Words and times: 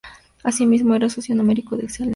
Así 0.43 0.65
mismo, 0.65 0.95
era 0.95 1.11
socio 1.11 1.35
numerario 1.35 1.57
del 1.57 1.61
Excelentísimo 1.61 1.75
Ateneo 1.75 1.89
de 1.89 1.89
Sevilla. 1.93 2.09